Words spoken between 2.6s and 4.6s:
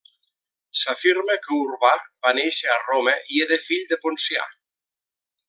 a Roma i era fill de Poncià.